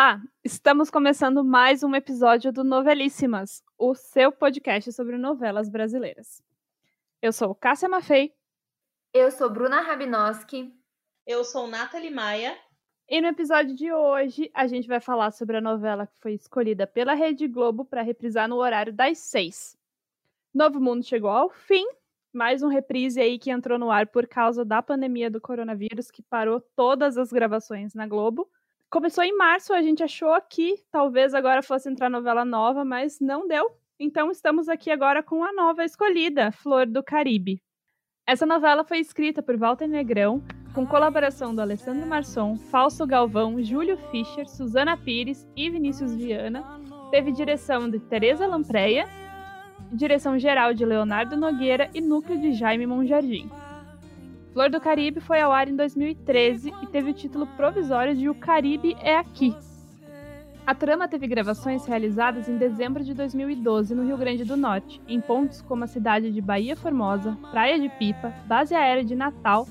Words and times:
Olá! 0.00 0.22
Estamos 0.44 0.90
começando 0.90 1.42
mais 1.42 1.82
um 1.82 1.92
episódio 1.92 2.52
do 2.52 2.62
Novelíssimas, 2.62 3.64
o 3.76 3.96
seu 3.96 4.30
podcast 4.30 4.92
sobre 4.92 5.18
novelas 5.18 5.68
brasileiras. 5.68 6.40
Eu 7.20 7.32
sou 7.32 7.52
Cássia 7.52 7.88
Maffei. 7.88 8.32
Eu 9.12 9.32
sou 9.32 9.50
Bruna 9.50 9.80
Rabinoski. 9.80 10.72
Eu 11.26 11.42
sou 11.42 11.66
Nathalie 11.66 12.12
Maia. 12.12 12.56
E 13.08 13.20
no 13.20 13.26
episódio 13.26 13.74
de 13.74 13.92
hoje, 13.92 14.48
a 14.54 14.68
gente 14.68 14.86
vai 14.86 15.00
falar 15.00 15.32
sobre 15.32 15.56
a 15.56 15.60
novela 15.60 16.06
que 16.06 16.16
foi 16.20 16.34
escolhida 16.34 16.86
pela 16.86 17.14
Rede 17.14 17.48
Globo 17.48 17.84
para 17.84 18.00
reprisar 18.00 18.48
no 18.48 18.54
horário 18.54 18.92
das 18.92 19.18
seis. 19.18 19.76
Novo 20.54 20.78
Mundo 20.78 21.02
chegou 21.02 21.30
ao 21.30 21.50
fim, 21.50 21.84
mais 22.32 22.62
um 22.62 22.68
reprise 22.68 23.20
aí 23.20 23.36
que 23.36 23.50
entrou 23.50 23.76
no 23.76 23.90
ar 23.90 24.06
por 24.06 24.28
causa 24.28 24.64
da 24.64 24.80
pandemia 24.80 25.28
do 25.28 25.40
coronavírus, 25.40 26.08
que 26.08 26.22
parou 26.22 26.60
todas 26.76 27.18
as 27.18 27.32
gravações 27.32 27.94
na 27.94 28.06
Globo 28.06 28.48
começou 28.90 29.22
em 29.22 29.36
março, 29.36 29.72
a 29.72 29.82
gente 29.82 30.02
achou 30.02 30.34
que 30.42 30.76
talvez 30.90 31.34
agora 31.34 31.62
fosse 31.62 31.88
entrar 31.88 32.08
novela 32.08 32.44
nova, 32.44 32.84
mas 32.84 33.18
não 33.20 33.46
deu. 33.46 33.70
Então 34.00 34.30
estamos 34.30 34.68
aqui 34.68 34.90
agora 34.90 35.22
com 35.22 35.42
a 35.44 35.52
nova 35.52 35.84
escolhida, 35.84 36.52
Flor 36.52 36.86
do 36.86 37.02
Caribe. 37.02 37.60
Essa 38.26 38.46
novela 38.46 38.84
foi 38.84 38.98
escrita 38.98 39.42
por 39.42 39.56
Walter 39.56 39.88
Negrão, 39.88 40.42
com 40.74 40.86
colaboração 40.86 41.54
do 41.54 41.60
Alessandro 41.60 42.06
Marçom, 42.06 42.56
Falso 42.56 43.06
Galvão, 43.06 43.62
Júlio 43.62 43.96
Fischer, 44.10 44.48
Suzana 44.48 44.96
Pires 44.96 45.48
e 45.56 45.68
Vinícius 45.70 46.14
Viana. 46.14 46.62
Teve 47.10 47.32
direção 47.32 47.90
de 47.90 47.98
Teresa 47.98 48.46
Lampreia, 48.46 49.06
direção 49.92 50.38
geral 50.38 50.74
de 50.74 50.84
Leonardo 50.84 51.36
Nogueira 51.36 51.90
e 51.94 52.00
núcleo 52.00 52.40
de 52.40 52.52
Jaime 52.52 52.86
Monjardim. 52.86 53.50
Flor 54.52 54.70
do 54.70 54.80
Caribe 54.80 55.20
foi 55.20 55.40
ao 55.40 55.52
ar 55.52 55.68
em 55.68 55.76
2013 55.76 56.72
e 56.82 56.86
teve 56.86 57.10
o 57.10 57.14
título 57.14 57.46
provisório 57.48 58.14
de 58.14 58.28
O 58.28 58.34
Caribe 58.34 58.96
é 59.02 59.16
Aqui. 59.16 59.54
A 60.66 60.74
trama 60.74 61.08
teve 61.08 61.26
gravações 61.26 61.86
realizadas 61.86 62.48
em 62.48 62.56
dezembro 62.56 63.04
de 63.04 63.14
2012 63.14 63.94
no 63.94 64.04
Rio 64.04 64.18
Grande 64.18 64.44
do 64.44 64.56
Norte, 64.56 65.00
em 65.06 65.20
pontos 65.20 65.62
como 65.62 65.84
a 65.84 65.86
cidade 65.86 66.30
de 66.30 66.40
Bahia 66.40 66.76
Formosa, 66.76 67.38
Praia 67.50 67.78
de 67.78 67.88
Pipa, 67.90 68.34
Base 68.46 68.74
Aérea 68.74 69.04
de 69.04 69.14
Natal, 69.14 69.66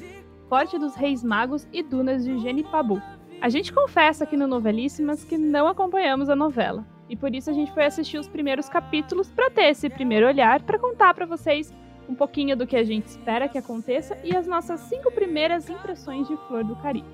Forte 0.47 0.77
dos 0.77 0.95
Reis 0.95 1.23
Magos 1.23 1.67
e 1.73 1.83
Dunas 1.83 2.23
de 2.23 2.37
Genipabu. 2.39 3.01
A 3.41 3.49
gente 3.49 3.73
confessa 3.73 4.23
aqui 4.23 4.37
no 4.37 4.47
Novelíssimas 4.47 5.23
que 5.23 5.37
não 5.37 5.67
acompanhamos 5.67 6.29
a 6.29 6.35
novela, 6.35 6.85
e 7.09 7.15
por 7.15 7.33
isso 7.35 7.49
a 7.49 7.53
gente 7.53 7.71
foi 7.71 7.85
assistir 7.85 8.17
os 8.17 8.27
primeiros 8.27 8.69
capítulos 8.69 9.29
para 9.29 9.51
ter 9.51 9.65
esse 9.65 9.89
primeiro 9.89 10.25
olhar 10.25 10.61
para 10.63 10.79
contar 10.79 11.13
para 11.13 11.25
vocês 11.25 11.71
um 12.07 12.15
pouquinho 12.15 12.55
do 12.55 12.65
que 12.65 12.75
a 12.75 12.83
gente 12.83 13.07
espera 13.07 13.47
que 13.49 13.57
aconteça 13.57 14.17
e 14.23 14.35
as 14.35 14.47
nossas 14.47 14.79
cinco 14.81 15.11
primeiras 15.11 15.69
impressões 15.69 16.27
de 16.27 16.37
Flor 16.47 16.63
do 16.63 16.75
Caribe. 16.77 17.07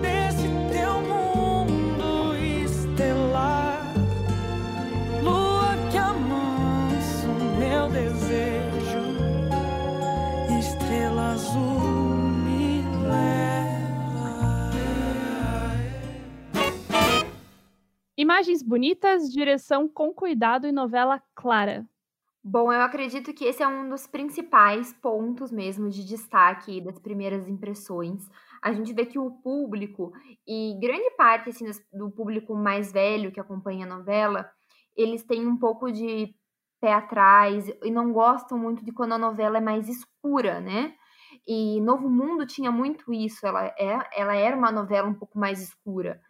Nesse 0.00 0.48
teu 0.72 1.00
mundo 1.02 2.34
estelar, 2.64 3.82
lua 5.22 5.74
que 5.90 5.98
amansa 5.98 7.28
o 7.28 7.58
meu 7.58 7.88
desejo, 7.88 9.00
estrela 10.58 11.32
azul 11.32 11.80
me 12.44 12.82
leva. 13.06 13.82
Imagens 18.16 18.62
bonitas, 18.62 19.32
direção 19.32 19.88
com 19.88 20.12
cuidado 20.12 20.66
e 20.66 20.72
novela 20.72 21.20
clara. 21.34 21.84
Bom, 22.44 22.72
eu 22.72 22.80
acredito 22.82 23.32
que 23.32 23.44
esse 23.44 23.62
é 23.62 23.68
um 23.68 23.88
dos 23.88 24.06
principais 24.06 24.92
pontos 24.94 25.52
mesmo 25.52 25.88
de 25.88 26.04
destaque 26.04 26.80
das 26.80 26.98
primeiras 26.98 27.46
impressões. 27.48 28.28
A 28.60 28.72
gente 28.72 28.92
vê 28.92 29.06
que 29.06 29.18
o 29.18 29.30
público, 29.30 30.12
e 30.46 30.76
grande 30.80 31.10
parte 31.16 31.50
assim, 31.50 31.66
do 31.92 32.10
público 32.10 32.54
mais 32.56 32.92
velho 32.92 33.30
que 33.30 33.38
acompanha 33.40 33.86
a 33.86 33.88
novela, 33.88 34.50
eles 34.96 35.22
têm 35.22 35.46
um 35.46 35.56
pouco 35.56 35.92
de 35.92 36.34
pé 36.80 36.92
atrás 36.94 37.68
e 37.84 37.90
não 37.92 38.12
gostam 38.12 38.58
muito 38.58 38.84
de 38.84 38.90
quando 38.92 39.12
a 39.12 39.18
novela 39.18 39.58
é 39.58 39.60
mais 39.60 39.88
escura, 39.88 40.60
né? 40.60 40.94
E 41.46 41.80
Novo 41.80 42.10
Mundo 42.10 42.44
tinha 42.44 42.72
muito 42.72 43.12
isso, 43.12 43.46
ela, 43.46 43.66
é, 43.78 43.98
ela 44.20 44.34
era 44.34 44.56
uma 44.56 44.72
novela 44.72 45.08
um 45.08 45.14
pouco 45.14 45.38
mais 45.38 45.60
escura. 45.62 46.20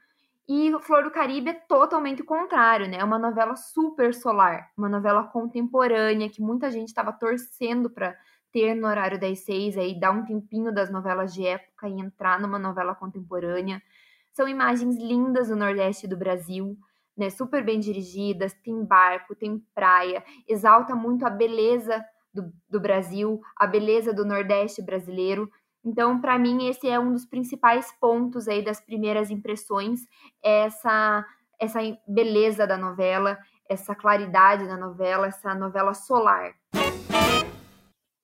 E 0.55 0.71
Flor 0.81 1.03
do 1.03 1.11
Caribe 1.11 1.49
é 1.49 1.55
totalmente 1.55 2.21
o 2.21 2.27
contrário, 2.27 2.87
né? 2.87 2.99
É 2.99 3.05
uma 3.05 3.19
novela 3.19 3.57
super 3.57 4.13
solar, 4.13 4.71
uma 4.77 4.87
novela 4.87 5.25
contemporânea 5.25 6.29
que 6.29 6.43
muita 6.43 6.71
gente 6.71 6.89
estava 6.89 7.11
torcendo 7.11 7.89
para 7.89 8.15
ter 8.53 8.75
no 8.75 8.87
horário 8.87 9.19
das 9.19 9.47
seis, 9.47 9.79
aí 9.79 9.99
dar 9.99 10.11
um 10.11 10.27
tempinho 10.27 10.71
das 10.71 10.91
novelas 10.91 11.33
de 11.33 11.47
época 11.47 11.89
e 11.89 11.99
entrar 11.99 12.39
numa 12.39 12.59
novela 12.59 12.95
contemporânea. 12.95 13.83
São 14.31 14.47
imagens 14.47 14.99
lindas 14.99 15.49
do 15.49 15.57
Nordeste 15.57 16.07
do 16.07 16.19
Brasil, 16.19 16.77
né? 17.17 17.31
Super 17.31 17.65
bem 17.65 17.81
dirigidas, 17.81 18.53
tem 18.53 18.85
barco, 18.85 19.35
tem 19.35 19.59
praia, 19.75 20.23
exalta 20.47 20.95
muito 20.95 21.25
a 21.25 21.31
beleza 21.31 22.05
do, 22.31 22.53
do 22.69 22.79
Brasil, 22.79 23.41
a 23.57 23.67
beleza 23.67 24.13
do 24.13 24.23
Nordeste 24.23 24.83
brasileiro. 24.83 25.51
Então, 25.85 26.21
para 26.21 26.39
mim, 26.39 26.69
esse 26.69 26.89
é 26.89 26.99
um 26.99 27.13
dos 27.13 27.27
principais 27.27 27.93
pontos 28.01 28.47
aí 28.47 28.63
das 28.63 28.81
primeiras 28.81 29.31
impressões, 29.31 30.07
essa 30.43 31.25
essa 31.61 31.79
beleza 32.09 32.67
da 32.67 32.77
novela, 32.77 33.39
essa 33.69 33.95
claridade 33.95 34.67
da 34.67 34.77
novela, 34.77 35.29
essa 35.29 35.55
novela 35.55 35.95
solar. 35.95 36.57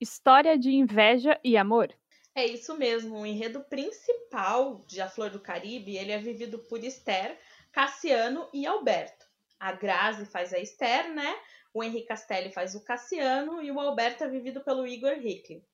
História 0.01 0.59
de 0.59 0.73
inveja 0.73 1.39
e 1.45 1.57
amor. 1.57 1.95
É 2.35 2.45
isso 2.45 2.77
mesmo, 2.77 3.21
o 3.21 3.27
enredo 3.27 3.61
principal 3.61 4.85
de 4.89 5.01
A 5.01 5.09
Flor 5.09 5.31
do 5.31 5.39
Caribe, 5.39 5.97
ele 5.97 6.11
é 6.11 6.19
vivido 6.19 6.59
por 6.59 6.83
Esther, 6.83 7.39
Cassiano 7.71 8.49
e 8.53 8.67
Alberto. 8.67 9.25
A 9.59 9.71
Grazi 9.71 10.27
faz 10.27 10.53
a 10.53 10.59
Esther, 10.59 11.13
né? 11.15 11.37
O 11.73 11.83
Henrique 11.83 12.09
Castelli 12.09 12.51
faz 12.51 12.75
o 12.75 12.85
Cassiano 12.85 13.63
e 13.63 13.71
o 13.71 13.79
Alberto 13.79 14.25
é 14.25 14.29
vivido 14.29 14.61
pelo 14.63 14.87
Igor 14.87 15.13
Hickley. 15.13 15.65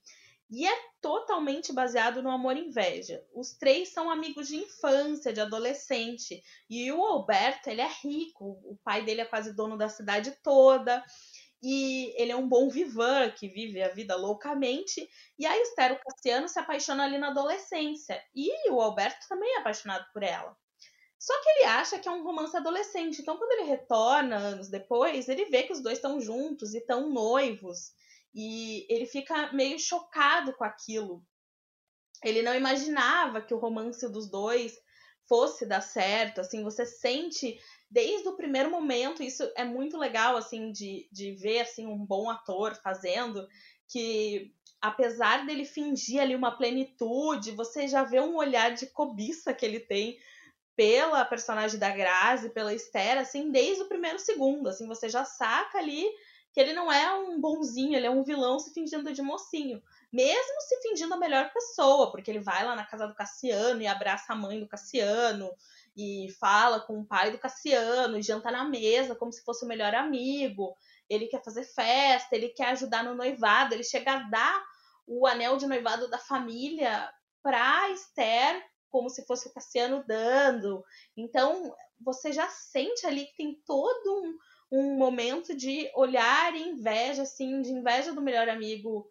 E 0.50 0.66
é 0.66 0.78
totalmente 1.00 1.72
baseado 1.72 2.22
no 2.22 2.30
amor 2.30 2.56
e 2.56 2.66
inveja. 2.66 3.24
Os 3.34 3.52
três 3.54 3.88
são 3.88 4.10
amigos 4.10 4.48
de 4.48 4.56
infância, 4.56 5.32
de 5.32 5.40
adolescente. 5.40 6.42
E 6.68 6.92
o 6.92 7.02
Alberto, 7.02 7.70
ele 7.70 7.80
é 7.80 7.88
rico. 8.02 8.60
O 8.64 8.78
pai 8.84 9.04
dele 9.04 9.22
é 9.22 9.24
quase 9.24 9.54
dono 9.54 9.76
da 9.76 9.88
cidade 9.88 10.32
toda. 10.42 11.02
E 11.62 12.14
ele 12.20 12.30
é 12.30 12.36
um 12.36 12.46
bom 12.46 12.68
vivan, 12.68 13.30
que 13.30 13.48
vive 13.48 13.82
a 13.82 13.88
vida 13.88 14.14
loucamente. 14.16 15.08
E 15.38 15.46
a 15.46 15.58
Esther, 15.58 15.92
o 15.92 15.98
Cassiano, 15.98 16.46
se 16.46 16.58
apaixona 16.58 17.04
ali 17.04 17.16
na 17.16 17.28
adolescência. 17.28 18.22
E 18.34 18.70
o 18.70 18.80
Alberto 18.80 19.26
também 19.28 19.50
é 19.54 19.58
apaixonado 19.58 20.06
por 20.12 20.22
ela. 20.22 20.54
Só 21.18 21.32
que 21.42 21.48
ele 21.48 21.64
acha 21.64 21.98
que 21.98 22.06
é 22.06 22.12
um 22.12 22.22
romance 22.22 22.54
adolescente. 22.54 23.22
Então, 23.22 23.38
quando 23.38 23.52
ele 23.52 23.70
retorna 23.70 24.36
anos 24.36 24.68
depois, 24.68 25.26
ele 25.26 25.46
vê 25.46 25.62
que 25.62 25.72
os 25.72 25.82
dois 25.82 25.96
estão 25.96 26.20
juntos 26.20 26.74
e 26.74 26.78
estão 26.78 27.08
noivos. 27.08 27.92
E 28.34 28.86
ele 28.92 29.06
fica 29.06 29.52
meio 29.52 29.78
chocado 29.78 30.52
com 30.54 30.64
aquilo. 30.64 31.24
Ele 32.22 32.42
não 32.42 32.54
imaginava 32.54 33.40
que 33.40 33.54
o 33.54 33.58
romance 33.58 34.08
dos 34.10 34.28
dois 34.28 34.74
fosse 35.28 35.66
dar 35.66 35.80
certo, 35.80 36.40
assim, 36.40 36.62
você 36.62 36.84
sente 36.84 37.58
desde 37.90 38.28
o 38.28 38.36
primeiro 38.36 38.70
momento, 38.70 39.22
isso 39.22 39.42
é 39.56 39.64
muito 39.64 39.96
legal, 39.96 40.36
assim, 40.36 40.72
de, 40.72 41.08
de 41.12 41.32
ver, 41.32 41.60
assim, 41.60 41.86
um 41.86 42.04
bom 42.04 42.28
ator 42.28 42.74
fazendo, 42.82 43.46
que 43.88 44.52
apesar 44.80 45.46
dele 45.46 45.64
fingir 45.64 46.20
ali 46.20 46.34
uma 46.34 46.56
plenitude, 46.56 47.52
você 47.52 47.88
já 47.88 48.02
vê 48.02 48.20
um 48.20 48.36
olhar 48.36 48.74
de 48.74 48.86
cobiça 48.86 49.54
que 49.54 49.64
ele 49.64 49.80
tem 49.80 50.18
pela 50.76 51.24
personagem 51.24 51.78
da 51.78 51.90
Grazi, 51.90 52.50
pela 52.50 52.74
Esther, 52.74 53.18
assim, 53.18 53.50
desde 53.50 53.82
o 53.82 53.88
primeiro 53.88 54.18
segundo, 54.18 54.68
assim, 54.68 54.86
você 54.86 55.08
já 55.08 55.24
saca 55.24 55.78
ali 55.78 56.04
que 56.54 56.60
ele 56.60 56.72
não 56.72 56.90
é 56.90 57.12
um 57.12 57.40
bonzinho, 57.40 57.96
ele 57.96 58.06
é 58.06 58.10
um 58.10 58.22
vilão 58.22 58.60
se 58.60 58.72
fingindo 58.72 59.12
de 59.12 59.20
mocinho. 59.20 59.82
Mesmo 60.12 60.60
se 60.60 60.80
fingindo 60.82 61.12
a 61.12 61.16
melhor 61.16 61.52
pessoa, 61.52 62.12
porque 62.12 62.30
ele 62.30 62.38
vai 62.38 62.64
lá 62.64 62.76
na 62.76 62.86
casa 62.86 63.08
do 63.08 63.14
Cassiano 63.14 63.82
e 63.82 63.88
abraça 63.88 64.32
a 64.32 64.36
mãe 64.36 64.60
do 64.60 64.68
Cassiano 64.68 65.50
e 65.96 66.28
fala 66.38 66.78
com 66.78 67.00
o 67.00 67.04
pai 67.04 67.32
do 67.32 67.38
Cassiano 67.38 68.16
e 68.16 68.22
janta 68.22 68.52
na 68.52 68.62
mesa 68.62 69.16
como 69.16 69.32
se 69.32 69.42
fosse 69.42 69.64
o 69.64 69.68
melhor 69.68 69.96
amigo. 69.96 70.76
Ele 71.10 71.26
quer 71.26 71.42
fazer 71.42 71.64
festa, 71.64 72.36
ele 72.36 72.50
quer 72.50 72.68
ajudar 72.68 73.02
no 73.02 73.16
noivado, 73.16 73.74
ele 73.74 73.82
chega 73.82 74.12
a 74.12 74.22
dar 74.30 74.64
o 75.08 75.26
anel 75.26 75.56
de 75.56 75.66
noivado 75.66 76.08
da 76.08 76.18
família 76.18 77.12
para 77.42 77.90
Esther 77.90 78.64
como 78.90 79.10
se 79.10 79.26
fosse 79.26 79.48
o 79.48 79.52
Cassiano 79.52 80.04
dando. 80.06 80.84
Então, 81.16 81.74
você 82.00 82.32
já 82.32 82.48
sente 82.48 83.04
ali 83.04 83.26
que 83.26 83.36
tem 83.36 83.60
todo 83.66 84.22
um, 84.22 84.38
um 84.74 84.96
momento 84.96 85.56
de 85.56 85.88
olhar 85.94 86.54
e 86.54 86.68
inveja, 86.68 87.22
assim, 87.22 87.62
de 87.62 87.70
inveja 87.70 88.12
do 88.12 88.20
melhor 88.20 88.48
amigo 88.48 89.08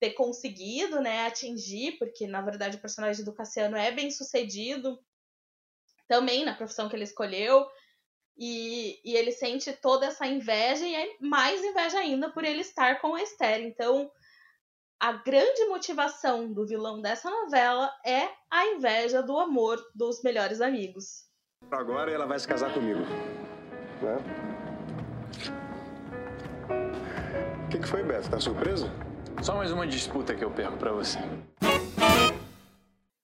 ter 0.00 0.10
conseguido, 0.10 1.00
né, 1.00 1.26
atingir, 1.26 1.92
porque 1.92 2.26
na 2.26 2.42
verdade 2.42 2.76
o 2.76 2.80
personagem 2.80 3.24
do 3.24 3.32
Cassiano 3.32 3.76
é 3.76 3.90
bem 3.92 4.10
sucedido 4.10 4.98
também 6.08 6.44
na 6.44 6.54
profissão 6.54 6.88
que 6.88 6.96
ele 6.96 7.04
escolheu. 7.04 7.66
E, 8.38 9.00
e 9.02 9.16
ele 9.16 9.32
sente 9.32 9.72
toda 9.72 10.06
essa 10.06 10.26
inveja 10.26 10.84
e 10.84 10.94
é 10.94 11.16
mais 11.20 11.64
inveja 11.64 11.98
ainda 11.98 12.28
por 12.30 12.44
ele 12.44 12.60
estar 12.60 13.00
com 13.00 13.14
a 13.14 13.22
Esther. 13.22 13.62
Então, 13.62 14.10
a 15.00 15.12
grande 15.12 15.64
motivação 15.66 16.52
do 16.52 16.66
vilão 16.66 17.00
dessa 17.00 17.30
novela 17.30 17.90
é 18.04 18.28
a 18.50 18.66
inveja 18.66 19.22
do 19.22 19.38
amor 19.38 19.82
dos 19.94 20.22
melhores 20.22 20.60
amigos. 20.60 21.24
Agora 21.70 22.10
ela 22.10 22.26
vai 22.26 22.38
se 22.38 22.46
casar 22.46 22.74
comigo. 22.74 23.00
Né? 24.02 24.45
Que, 27.86 27.90
foi, 27.90 28.02
Beto? 28.02 28.28
Tá 28.28 28.40
surpresa? 28.40 28.90
Só 29.40 29.54
mais 29.54 29.70
uma 29.70 29.86
disputa 29.86 30.34
que 30.34 30.44
eu 30.44 30.50
perco 30.50 30.76
para 30.76 30.90
você. 30.90 31.18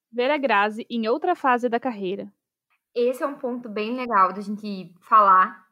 Ver 0.09 0.31
a 0.31 0.37
Grazi 0.37 0.85
em 0.89 1.05
outra 1.07 1.35
fase 1.35 1.67
da 1.67 1.81
carreira. 1.81 2.31
Esse 2.95 3.23
é 3.23 3.27
um 3.27 3.35
ponto 3.35 3.67
bem 3.67 3.93
legal 3.93 4.31
da 4.31 4.39
gente 4.39 4.95
falar. 5.01 5.65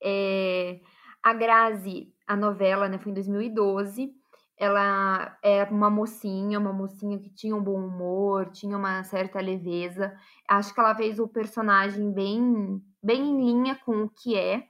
É... 0.00 0.78
A 1.22 1.32
Grazi, 1.32 2.14
a 2.24 2.36
novela, 2.36 2.88
né, 2.88 2.98
foi 2.98 3.10
em 3.10 3.14
2012. 3.14 4.14
Ela 4.56 5.36
é 5.42 5.64
uma 5.64 5.90
mocinha, 5.90 6.60
uma 6.60 6.72
mocinha 6.72 7.18
que 7.18 7.30
tinha 7.30 7.56
um 7.56 7.62
bom 7.62 7.84
humor, 7.84 8.50
tinha 8.52 8.76
uma 8.76 9.02
certa 9.02 9.40
leveza. 9.40 10.16
Acho 10.48 10.72
que 10.72 10.78
ela 10.78 10.94
fez 10.94 11.18
o 11.18 11.26
personagem 11.26 12.12
bem, 12.12 12.80
bem 13.02 13.22
em 13.22 13.44
linha 13.44 13.76
com 13.84 14.04
o 14.04 14.08
que 14.08 14.36
é. 14.36 14.68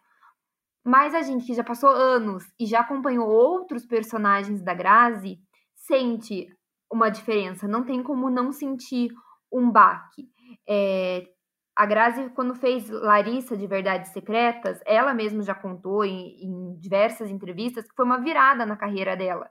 Mas 0.86 1.14
a 1.14 1.22
gente 1.22 1.46
que 1.46 1.54
já 1.54 1.64
passou 1.64 1.90
anos 1.90 2.44
e 2.58 2.66
já 2.66 2.80
acompanhou 2.80 3.28
outros 3.28 3.84
personagens 3.84 4.62
da 4.62 4.72
Grazi 4.72 5.38
sente 5.74 6.48
uma 6.92 7.08
diferença. 7.08 7.66
Não 7.66 7.84
tem 7.84 8.02
como 8.02 8.30
não 8.30 8.52
sentir 8.52 9.10
um 9.52 9.70
baque. 9.70 10.28
É, 10.68 11.26
a 11.74 11.84
Grazi, 11.84 12.30
quando 12.30 12.54
fez 12.54 12.88
Larissa 12.88 13.56
de 13.56 13.66
Verdades 13.66 14.12
Secretas, 14.12 14.80
ela 14.86 15.12
mesma 15.12 15.42
já 15.42 15.54
contou 15.54 16.04
em, 16.04 16.44
em 16.44 16.78
diversas 16.78 17.30
entrevistas 17.30 17.84
que 17.84 17.94
foi 17.94 18.04
uma 18.04 18.20
virada 18.20 18.64
na 18.64 18.76
carreira 18.76 19.16
dela 19.16 19.50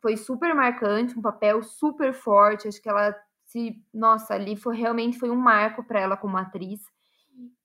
foi 0.00 0.16
super 0.16 0.54
marcante, 0.54 1.18
um 1.18 1.22
papel 1.22 1.62
super 1.62 2.12
forte. 2.12 2.68
Acho 2.68 2.80
que 2.80 2.88
ela 2.88 3.14
se, 3.44 3.82
nossa, 3.92 4.34
ali 4.34 4.56
foi 4.56 4.76
realmente 4.76 5.18
foi 5.18 5.30
um 5.30 5.36
marco 5.36 5.84
para 5.84 6.00
ela 6.00 6.16
como 6.16 6.36
atriz. 6.36 6.80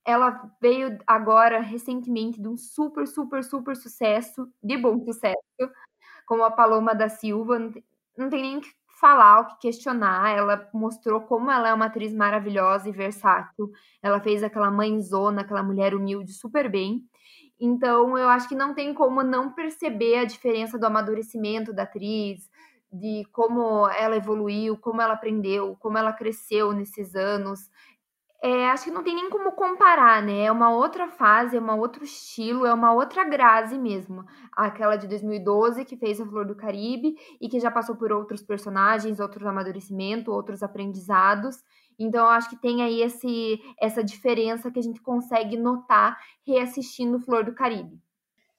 Ela 0.06 0.52
veio 0.62 0.98
agora 1.06 1.60
recentemente 1.60 2.42
de 2.42 2.48
um 2.48 2.58
super, 2.58 3.08
super, 3.08 3.44
super 3.44 3.76
sucesso, 3.76 4.48
de 4.64 4.78
bom 4.78 5.00
sucesso, 5.06 5.38
como 6.26 6.44
a 6.44 6.52
Paloma 6.52 6.96
da 6.96 7.10
Silva. 7.10 7.60
Não 7.60 7.72
tem, 7.72 7.84
não 8.18 8.30
tem 8.30 8.42
nem 8.42 8.58
o 8.58 8.62
que 8.62 8.70
falar, 9.00 9.42
o 9.42 9.48
que 9.48 9.60
questionar. 9.62 10.30
Ela 10.38 10.70
mostrou 10.74 11.22
como 11.22 11.52
ela 11.52 11.70
é 11.70 11.74
uma 11.74 11.86
atriz 11.86 12.14
maravilhosa 12.14 12.90
e 12.90 12.92
versátil. 12.92 13.72
Ela 14.02 14.20
fez 14.20 14.44
aquela 14.44 14.72
mãezona, 14.72 15.42
aquela 15.42 15.64
mulher 15.64 15.96
humilde 15.96 16.34
super 16.34 16.70
bem. 16.70 17.04
Então, 17.60 18.18
eu 18.18 18.28
acho 18.30 18.50
que 18.50 18.56
não 18.56 18.74
tem 18.74 18.94
como 18.94 19.24
não 19.24 19.52
perceber 19.54 20.18
a 20.18 20.26
diferença 20.26 20.80
do 20.80 20.86
amadurecimento 20.86 21.72
da 21.74 21.84
atriz, 21.84 22.50
de 22.92 23.24
como 23.32 23.88
ela 23.90 24.18
evoluiu, 24.18 24.78
como 24.78 25.02
ela 25.02 25.14
aprendeu, 25.14 25.78
como 25.80 25.98
ela 25.98 26.12
cresceu 26.12 26.74
nesses 26.74 27.16
anos. 27.16 27.70
É, 28.44 28.72
acho 28.72 28.86
que 28.86 28.92
não 28.92 29.04
tem 29.04 29.14
nem 29.14 29.30
como 29.30 29.52
comparar, 29.52 30.24
né? 30.24 30.46
É 30.46 30.52
uma 30.52 30.72
outra 30.72 31.08
fase, 31.08 31.58
é 31.58 31.62
um 31.62 31.80
outro 31.80 32.04
estilo, 32.04 32.66
é 32.66 32.74
uma 32.74 32.92
outra 32.92 33.24
Grazi 33.24 33.78
mesmo. 33.78 34.26
Aquela 34.52 34.96
de 34.96 35.08
2012 35.08 35.86
que 35.86 35.96
fez 35.96 36.20
a 36.20 36.26
Flor 36.26 36.48
do 36.48 36.56
Caribe 36.56 37.16
e 37.40 37.48
que 37.48 37.60
já 37.60 37.70
passou 37.70 37.96
por 37.96 38.12
outros 38.12 38.42
personagens, 38.42 39.20
outros 39.20 39.46
amadurecimentos, 39.46 40.34
outros 40.34 40.64
aprendizados. 40.64 41.58
Então, 42.00 42.26
acho 42.28 42.50
que 42.50 42.60
tem 42.60 42.82
aí 42.82 43.04
esse, 43.04 43.60
essa 43.80 44.04
diferença 44.04 44.72
que 44.72 44.80
a 44.80 44.84
gente 44.84 45.02
consegue 45.02 45.56
notar 45.56 46.18
reassistindo 46.44 47.20
Flor 47.20 47.44
do 47.46 47.54
Caribe. 47.54 48.02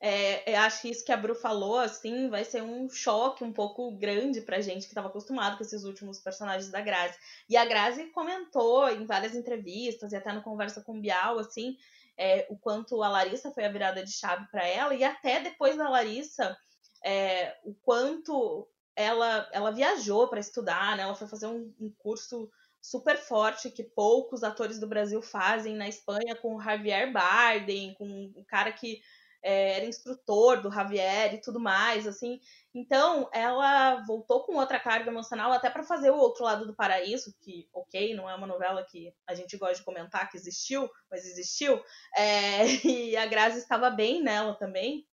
É, 0.05 0.53
eu 0.53 0.59
acho 0.59 0.83
que 0.83 0.91
isso 0.91 1.05
que 1.05 1.13
a 1.13 1.17
Bru 1.17 1.33
falou, 1.33 1.79
assim, 1.79 2.29
vai 2.29 2.45
ser 2.45 2.61
um 2.61 2.91
choque 2.91 3.45
um 3.45 3.53
pouco 3.53 3.93
grande 3.93 4.41
pra 4.41 4.61
gente 4.61 4.81
que 4.81 4.89
estava 4.89 5.07
acostumado 5.07 5.57
com 5.57 5.63
esses 5.63 5.85
últimos 5.85 6.19
personagens 6.19 6.73
da 6.73 6.81
Grazi. 6.81 7.17
E 7.49 7.57
a 7.57 7.65
Grazi 7.65 8.07
comentou 8.07 8.91
em 8.91 9.07
várias 9.07 9.37
entrevistas 9.37 10.11
e 10.11 10.17
até 10.17 10.33
no 10.33 10.43
Conversa 10.43 10.83
com 10.83 10.99
o 10.99 11.01
Bial, 11.01 11.39
assim, 11.39 11.77
é, 12.19 12.49
o 12.51 12.59
quanto 12.59 13.01
a 13.01 13.09
Larissa 13.09 13.53
foi 13.53 13.65
a 13.65 13.71
virada 13.71 14.05
de 14.05 14.11
chave 14.11 14.45
para 14.51 14.67
ela, 14.67 14.93
e 14.93 15.05
até 15.05 15.39
depois 15.39 15.77
da 15.77 15.89
Larissa, 15.89 16.59
é, 17.05 17.57
o 17.63 17.73
quanto 17.73 18.69
ela, 18.97 19.49
ela 19.53 19.71
viajou 19.71 20.27
para 20.27 20.41
estudar, 20.41 20.97
né? 20.97 21.05
Ela 21.05 21.15
foi 21.15 21.29
fazer 21.29 21.47
um, 21.47 21.73
um 21.81 21.93
curso 21.99 22.51
super 22.81 23.17
forte 23.17 23.71
que 23.71 23.85
poucos 23.85 24.43
atores 24.43 24.81
do 24.81 24.89
Brasil 24.89 25.23
fazem 25.23 25.77
na 25.77 25.89
Espanha, 25.89 26.35
com 26.35 26.57
o 26.57 26.61
Javier 26.61 27.13
Bardem, 27.13 27.95
com 27.95 28.05
um 28.05 28.45
cara 28.49 28.73
que 28.73 29.01
é, 29.43 29.77
era 29.77 29.85
instrutor 29.85 30.63
do 30.63 30.71
Javier 30.71 31.35
e 31.35 31.41
tudo 31.41 31.59
mais, 31.59 32.07
assim. 32.07 32.41
Então, 32.75 33.29
ela 33.33 33.97
voltou 34.07 34.45
com 34.45 34.57
outra 34.57 34.79
carga 34.79 35.11
emocional 35.11 35.53
até 35.53 35.69
para 35.69 35.83
fazer 35.83 36.11
o 36.11 36.17
outro 36.17 36.45
lado 36.45 36.67
do 36.67 36.75
paraíso, 36.75 37.35
que, 37.41 37.69
ok, 37.73 38.15
não 38.15 38.31
é 38.31 38.35
uma 38.35 38.47
novela 38.47 38.85
que 38.85 39.13
a 39.27 39.35
gente 39.35 39.57
gosta 39.57 39.77
de 39.77 39.85
comentar 39.85 40.31
que 40.31 40.37
existiu, 40.37 40.89
mas 41.11 41.27
existiu. 41.27 41.83
É, 42.17 42.65
e 42.87 43.17
a 43.17 43.27
Grazi 43.27 43.59
estava 43.59 43.91
bem 43.91 44.23
nela 44.23 44.55
também. 44.55 45.07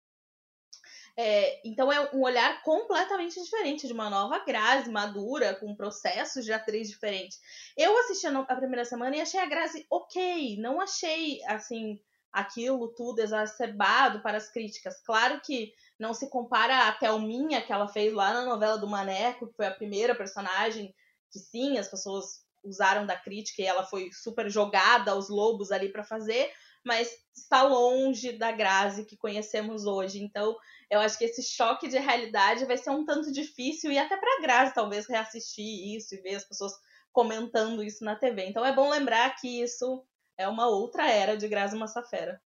É, 1.19 1.67
então 1.67 1.91
é 1.91 2.15
um 2.15 2.21
olhar 2.21 2.61
completamente 2.61 3.41
diferente 3.41 3.87
de 3.87 3.93
uma 3.93 4.07
nova 4.07 4.37
Grazi 4.45 4.91
madura, 4.91 5.55
com 5.55 5.75
processos 5.75 6.45
de 6.45 6.53
atriz 6.53 6.89
diferentes. 6.89 7.41
Eu 7.75 7.97
assisti 7.97 8.27
a, 8.27 8.55
primeira 8.55 8.85
semana 8.85 9.15
e 9.15 9.21
achei 9.21 9.39
a 9.39 9.47
Grazi 9.47 9.87
ok, 9.89 10.57
não 10.59 10.79
achei 10.79 11.43
assim 11.45 11.99
aquilo 12.37 12.87
tudo 12.89 13.19
exacerbado 13.19 14.21
para 14.21 14.37
as 14.37 14.49
críticas. 14.49 15.01
Claro 15.03 15.41
que 15.41 15.73
não 15.99 16.13
se 16.13 16.29
compara 16.29 16.87
a 16.87 16.91
Thelminha 16.91 17.61
que 17.61 17.73
ela 17.73 17.87
fez 17.87 18.13
lá 18.13 18.33
na 18.33 18.45
novela 18.45 18.77
do 18.77 18.87
Maneco, 18.87 19.47
que 19.47 19.55
foi 19.55 19.65
a 19.65 19.73
primeira 19.73 20.13
personagem 20.13 20.93
que 21.31 21.39
sim, 21.39 21.77
as 21.77 21.87
pessoas 21.87 22.45
usaram 22.63 23.05
da 23.05 23.17
crítica 23.17 23.61
e 23.61 23.65
ela 23.65 23.83
foi 23.83 24.11
super 24.11 24.49
jogada 24.49 25.11
aos 25.11 25.29
lobos 25.29 25.71
ali 25.71 25.89
para 25.89 26.03
fazer, 26.03 26.51
mas 26.85 27.09
está 27.35 27.63
longe 27.63 28.33
da 28.33 28.51
Grazi 28.51 29.05
que 29.05 29.17
conhecemos 29.17 29.85
hoje. 29.85 30.21
Então, 30.21 30.55
eu 30.89 30.99
acho 30.99 31.17
que 31.17 31.25
esse 31.25 31.41
choque 31.41 31.87
de 31.87 31.97
realidade 31.97 32.65
vai 32.65 32.77
ser 32.77 32.91
um 32.91 33.03
tanto 33.05 33.31
difícil 33.31 33.91
e 33.91 33.97
até 33.97 34.15
para 34.15 34.41
Grazi 34.41 34.73
talvez 34.73 35.07
reassistir 35.07 35.95
isso 35.95 36.13
e 36.13 36.21
ver 36.21 36.35
as 36.35 36.43
pessoas 36.43 36.73
comentando 37.11 37.83
isso 37.83 38.05
na 38.05 38.15
TV. 38.15 38.45
Então 38.45 38.63
é 38.63 38.73
bom 38.73 38.89
lembrar 38.89 39.35
que 39.37 39.61
isso 39.61 40.05
é 40.37 40.47
uma 40.47 40.67
outra 40.67 41.09
era 41.09 41.35
de 41.35 41.47
Grazi 41.47 41.75
Massafera. 41.75 42.39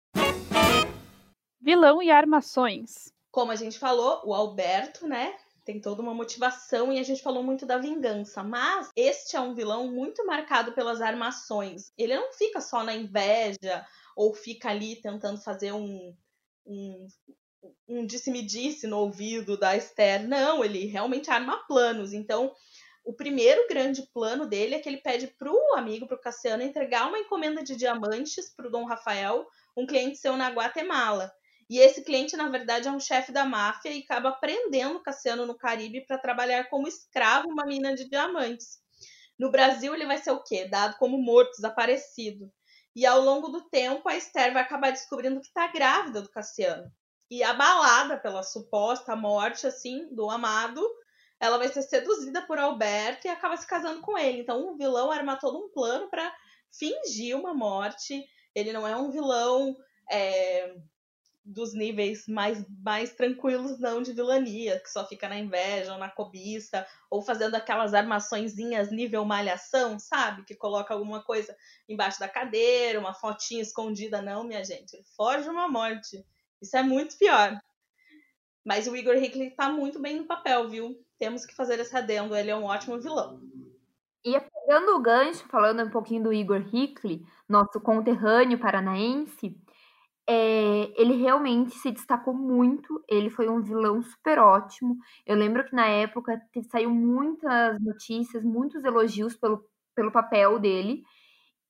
Vilão 1.59 2.01
e 2.01 2.09
armações. 2.09 3.13
Como 3.29 3.51
a 3.51 3.55
gente 3.55 3.77
falou, 3.77 4.21
o 4.25 4.33
Alberto, 4.33 5.07
né, 5.07 5.35
tem 5.63 5.79
toda 5.79 6.01
uma 6.01 6.13
motivação 6.13 6.91
e 6.91 6.99
a 6.99 7.03
gente 7.03 7.21
falou 7.21 7.43
muito 7.43 7.65
da 7.65 7.77
vingança, 7.77 8.43
mas 8.43 8.89
este 8.95 9.35
é 9.35 9.39
um 9.39 9.53
vilão 9.53 9.91
muito 9.91 10.25
marcado 10.25 10.71
pelas 10.71 11.01
armações. 11.01 11.91
Ele 11.97 12.15
não 12.15 12.31
fica 12.33 12.61
só 12.61 12.83
na 12.83 12.95
inveja 12.95 13.85
ou 14.15 14.33
fica 14.33 14.69
ali 14.69 14.95
tentando 15.01 15.39
fazer 15.41 15.71
um, 15.71 16.15
um, 16.65 17.07
um 17.87 18.05
disse-me-disse 18.05 18.87
no 18.87 18.97
ouvido 18.97 19.57
da 19.57 19.75
Esther. 19.75 20.27
Não, 20.27 20.63
ele 20.63 20.85
realmente 20.85 21.29
arma 21.29 21.57
planos. 21.67 22.11
Então, 22.11 22.53
o 23.03 23.13
primeiro 23.13 23.67
grande 23.67 24.03
plano 24.13 24.45
dele 24.45 24.75
é 24.75 24.79
que 24.79 24.87
ele 24.87 25.01
pede 25.01 25.27
pro 25.27 25.57
amigo, 25.75 26.07
pro 26.07 26.19
Cassiano, 26.19 26.63
entregar 26.63 27.07
uma 27.07 27.19
encomenda 27.19 27.63
de 27.63 27.75
diamantes 27.75 28.49
pro 28.55 28.69
Dom 28.69 28.85
Rafael, 28.85 29.47
um 29.75 29.85
cliente 29.85 30.17
seu 30.17 30.37
na 30.37 30.49
Guatemala. 30.49 31.31
E 31.69 31.79
esse 31.79 32.03
cliente, 32.03 32.35
na 32.35 32.49
verdade, 32.49 32.87
é 32.87 32.91
um 32.91 32.99
chefe 32.99 33.31
da 33.31 33.45
máfia 33.45 33.91
e 33.91 34.03
acaba 34.03 34.31
prendendo 34.33 35.01
Cassiano 35.01 35.45
no 35.45 35.57
Caribe 35.57 36.05
para 36.05 36.17
trabalhar 36.17 36.69
como 36.69 36.87
escravo 36.87 37.47
uma 37.49 37.65
mina 37.65 37.95
de 37.95 38.09
diamantes. 38.09 38.79
No 39.39 39.49
Brasil, 39.49 39.95
ele 39.95 40.05
vai 40.05 40.17
ser 40.17 40.31
o 40.31 40.43
quê? 40.43 40.65
Dado 40.65 40.97
como 40.97 41.17
morto, 41.17 41.51
desaparecido. 41.51 42.51
E 42.95 43.05
ao 43.05 43.21
longo 43.21 43.47
do 43.47 43.61
tempo, 43.69 44.07
a 44.09 44.15
Esther 44.15 44.53
vai 44.53 44.61
acabar 44.61 44.91
descobrindo 44.91 45.39
que 45.39 45.47
está 45.47 45.67
grávida 45.67 46.21
do 46.21 46.29
Cassiano 46.29 46.91
e 47.31 47.41
abalada 47.41 48.17
pela 48.17 48.43
suposta 48.43 49.15
morte 49.15 49.65
assim 49.65 50.13
do 50.13 50.29
amado, 50.29 50.85
ela 51.41 51.57
vai 51.57 51.67
ser 51.69 51.81
seduzida 51.81 52.43
por 52.43 52.59
Alberto 52.59 53.25
e 53.25 53.29
acaba 53.29 53.57
se 53.57 53.65
casando 53.65 53.99
com 54.01 54.15
ele. 54.15 54.41
Então 54.41 54.69
o 54.69 54.77
vilão 54.77 55.11
arma 55.11 55.39
todo 55.39 55.57
um 55.57 55.69
plano 55.69 56.07
para 56.07 56.31
fingir 56.71 57.35
uma 57.35 57.51
morte. 57.51 58.23
Ele 58.53 58.71
não 58.71 58.87
é 58.87 58.95
um 58.95 59.09
vilão 59.09 59.75
é, 60.11 60.75
dos 61.43 61.73
níveis 61.73 62.27
mais, 62.27 62.63
mais 62.83 63.15
tranquilos, 63.15 63.79
não, 63.79 64.03
de 64.03 64.13
vilania, 64.13 64.79
que 64.79 64.91
só 64.91 65.03
fica 65.07 65.27
na 65.27 65.39
inveja 65.39 65.93
ou 65.93 65.97
na 65.97 66.11
cobiça, 66.11 66.85
ou 67.09 67.23
fazendo 67.23 67.55
aquelas 67.55 67.95
armaçõezinhas 67.95 68.91
nível 68.91 69.25
malhação, 69.25 69.97
sabe? 69.97 70.45
Que 70.45 70.53
coloca 70.53 70.93
alguma 70.93 71.23
coisa 71.23 71.57
embaixo 71.89 72.19
da 72.19 72.29
cadeira, 72.29 72.99
uma 72.99 73.15
fotinha 73.15 73.63
escondida. 73.63 74.21
Não, 74.21 74.43
minha 74.43 74.63
gente, 74.63 74.93
ele 74.93 75.05
foge 75.17 75.49
uma 75.49 75.67
morte. 75.67 76.23
Isso 76.61 76.77
é 76.77 76.83
muito 76.83 77.17
pior. 77.17 77.59
Mas 78.63 78.85
o 78.85 78.95
Igor 78.95 79.15
Hickley 79.15 79.49
tá 79.55 79.69
muito 79.69 79.99
bem 79.99 80.17
no 80.17 80.27
papel, 80.27 80.69
viu? 80.69 81.03
Temos 81.21 81.45
que 81.45 81.53
fazer 81.53 81.79
esse 81.79 81.95
adendo, 81.95 82.35
ele 82.35 82.49
é 82.49 82.55
um 82.55 82.63
ótimo 82.63 82.99
vilão. 82.99 83.39
E 84.25 84.39
pegando 84.39 84.95
o 84.95 84.99
gancho, 84.99 85.47
falando 85.49 85.83
um 85.83 85.89
pouquinho 85.91 86.23
do 86.23 86.33
Igor 86.33 86.65
Hickley, 86.73 87.23
nosso 87.47 87.79
conterrâneo 87.79 88.57
paranaense, 88.57 89.55
é, 90.27 90.91
ele 90.99 91.17
realmente 91.17 91.75
se 91.75 91.91
destacou 91.91 92.33
muito. 92.33 93.03
Ele 93.07 93.29
foi 93.29 93.47
um 93.47 93.61
vilão 93.61 94.01
super 94.01 94.39
ótimo. 94.39 94.97
Eu 95.23 95.35
lembro 95.35 95.63
que 95.63 95.75
na 95.75 95.85
época 95.85 96.41
saiu 96.71 96.89
muitas 96.89 97.79
notícias, 97.79 98.43
muitos 98.43 98.83
elogios 98.83 99.35
pelo, 99.35 99.63
pelo 99.95 100.11
papel 100.11 100.57
dele. 100.57 101.03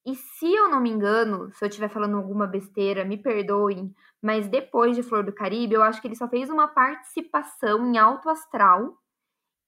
E 0.05 0.15
se 0.15 0.49
eu 0.49 0.69
não 0.69 0.79
me 0.79 0.89
engano, 0.89 1.51
se 1.51 1.65
eu 1.65 1.67
estiver 1.67 1.89
falando 1.89 2.15
alguma 2.15 2.47
besteira, 2.47 3.03
me 3.03 3.17
perdoem, 3.17 3.93
mas 4.21 4.47
depois 4.47 4.95
de 4.95 5.03
Flor 5.03 5.25
do 5.25 5.33
Caribe, 5.33 5.73
eu 5.73 5.83
acho 5.83 6.01
que 6.01 6.07
ele 6.07 6.15
só 6.15 6.29
fez 6.29 6.49
uma 6.49 6.69
participação 6.69 7.85
em 7.85 7.97
Alto 7.97 8.29
Astral. 8.29 9.00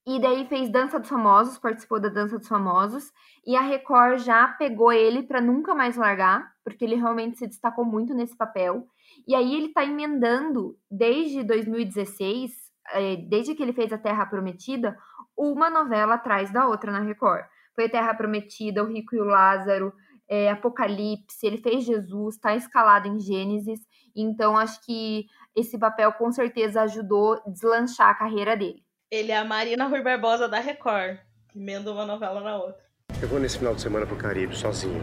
E 0.05 0.19
daí 0.19 0.45
fez 0.47 0.69
Dança 0.69 0.99
dos 0.99 1.07
Famosos, 1.07 1.57
participou 1.57 1.99
da 1.99 2.09
Dança 2.09 2.37
dos 2.37 2.47
Famosos, 2.47 3.11
e 3.45 3.55
a 3.55 3.61
Record 3.61 4.19
já 4.19 4.47
pegou 4.49 4.91
ele 4.91 5.23
para 5.23 5.39
nunca 5.39 5.73
mais 5.73 5.95
largar, 5.95 6.51
porque 6.63 6.83
ele 6.83 6.95
realmente 6.95 7.37
se 7.37 7.47
destacou 7.47 7.85
muito 7.85 8.13
nesse 8.13 8.35
papel. 8.35 8.85
E 9.25 9.33
aí 9.33 9.55
ele 9.55 9.69
tá 9.69 9.83
emendando 9.85 10.77
desde 10.91 11.43
2016, 11.43 12.51
eh, 12.93 13.15
desde 13.29 13.55
que 13.55 13.63
ele 13.63 13.71
fez 13.71 13.93
a 13.93 13.97
Terra 13.97 14.25
Prometida, 14.25 14.97
uma 15.37 15.69
novela 15.69 16.15
atrás 16.15 16.51
da 16.51 16.67
outra 16.67 16.91
na 16.91 16.99
Record. 16.99 17.45
Foi 17.73 17.85
a 17.85 17.89
Terra 17.89 18.13
Prometida, 18.13 18.83
O 18.83 18.87
Rico 18.87 19.15
e 19.15 19.19
o 19.19 19.25
Lázaro, 19.25 19.93
é, 20.27 20.49
Apocalipse, 20.49 21.45
ele 21.45 21.57
fez 21.57 21.83
Jesus, 21.83 22.35
está 22.35 22.55
escalado 22.55 23.07
em 23.07 23.19
Gênesis, 23.19 23.79
então 24.15 24.57
acho 24.57 24.83
que 24.85 25.25
esse 25.55 25.77
papel 25.77 26.11
com 26.13 26.31
certeza 26.31 26.81
ajudou 26.81 27.33
a 27.33 27.49
deslanchar 27.49 28.09
a 28.09 28.15
carreira 28.15 28.55
dele. 28.55 28.83
Ele 29.13 29.31
é 29.31 29.37
a 29.37 29.45
Marina 29.45 29.85
Rui 29.85 30.01
Barbosa 30.01 30.49
da 30.49 30.59
Record, 30.59 31.19
emenda 31.55 31.91
uma 31.91 32.03
novela 32.03 32.41
na 32.41 32.57
outra. 32.57 32.81
Eu 33.21 33.27
vou 33.27 33.39
nesse 33.39 33.59
final 33.59 33.75
de 33.75 33.81
semana 33.81 34.07
pro 34.07 34.15
Caribe, 34.15 34.57
sozinho. 34.57 34.99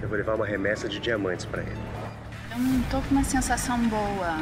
Eu 0.00 0.08
vou 0.08 0.16
levar 0.16 0.34
uma 0.34 0.46
remessa 0.46 0.88
de 0.88 0.98
diamantes 0.98 1.44
para 1.44 1.60
ele. 1.60 1.76
Eu 2.50 2.58
não 2.58 2.82
tô 2.84 3.06
com 3.06 3.16
uma 3.16 3.22
sensação 3.22 3.76
boa. 3.86 4.38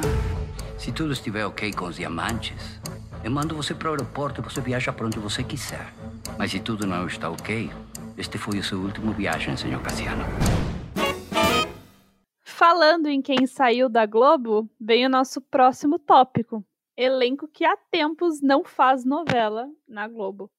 Se 0.79 0.93
tudo 0.93 1.13
estiver 1.13 1.45
ok 1.45 1.73
com 1.73 1.87
os 1.87 1.97
diamantes, 1.97 2.81
eu 3.25 3.31
mando 3.33 3.57
você 3.57 3.75
para 3.75 3.89
o 3.89 3.91
aeroporto 3.91 4.41
e 4.41 4.45
você 4.45 4.61
viaja 4.61 4.93
para 4.93 5.07
onde 5.07 5.19
você 5.19 5.43
quiser. 5.43 5.93
Mas 6.39 6.53
se 6.53 6.61
tudo 6.61 6.87
não 6.87 7.05
está 7.09 7.29
ok, 7.29 7.73
este 8.17 8.39
foi 8.39 8.61
o 8.61 8.63
seu 8.63 8.79
último 8.79 9.11
viagem, 9.11 9.57
senhor 9.57 9.83
Cassiano. 9.83 10.23
Falando 12.45 13.09
em 13.09 13.21
quem 13.21 13.49
saiu 13.49 13.89
da 13.89 14.07
Globo, 14.07 14.71
vem 14.81 15.05
o 15.07 15.11
nosso 15.11 15.41
próximo 15.41 15.99
tópico. 15.99 16.65
Elenco 16.97 17.49
que 17.49 17.65
há 17.65 17.77
tempos 17.91 18.41
não 18.43 18.65
faz 18.65 19.05
novela 19.05 19.69
na 19.89 20.07
Globo. 20.07 20.51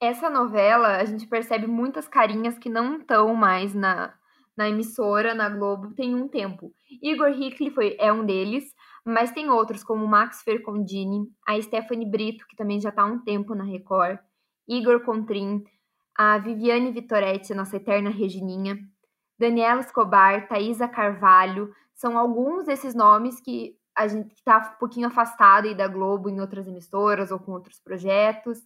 Essa 0.00 0.30
novela, 0.30 0.96
a 0.96 1.04
gente 1.04 1.26
percebe 1.26 1.66
muitas 1.66 2.06
carinhas 2.06 2.58
que 2.58 2.68
não 2.68 2.98
estão 2.98 3.34
mais 3.34 3.74
na, 3.74 4.14
na 4.56 4.68
emissora, 4.68 5.34
na 5.34 5.48
Globo, 5.48 5.94
tem 5.94 6.14
um 6.14 6.28
tempo. 6.28 6.72
Igor 7.02 7.30
Hickley 7.30 7.70
foi, 7.70 7.96
é 7.98 8.12
um 8.12 8.24
deles, 8.24 8.74
mas 9.04 9.30
tem 9.30 9.50
outros, 9.50 9.84
como 9.84 10.06
Max 10.06 10.42
Fercondini, 10.42 11.28
a 11.46 11.60
Stephanie 11.60 12.10
Brito, 12.10 12.46
que 12.48 12.56
também 12.56 12.80
já 12.80 12.90
está 12.90 13.02
há 13.02 13.06
um 13.06 13.20
tempo 13.20 13.54
na 13.54 13.64
Record, 13.64 14.18
Igor 14.68 15.00
Contrin, 15.04 15.64
a 16.16 16.38
Viviane 16.38 16.90
Vitoretti, 16.90 17.54
nossa 17.54 17.76
eterna 17.76 18.10
Regininha, 18.10 18.76
Daniela 19.38 19.80
Escobar, 19.80 20.48
Thaisa 20.48 20.88
Carvalho, 20.88 21.72
são 21.94 22.18
alguns 22.18 22.64
desses 22.66 22.94
nomes 22.94 23.40
que 23.40 23.77
a 23.98 24.06
gente 24.06 24.32
está 24.32 24.58
um 24.58 24.78
pouquinho 24.78 25.08
afastado 25.08 25.66
aí 25.66 25.74
da 25.74 25.88
Globo 25.88 26.30
em 26.30 26.40
outras 26.40 26.68
emissoras 26.68 27.32
ou 27.32 27.38
com 27.40 27.50
outros 27.50 27.80
projetos. 27.80 28.64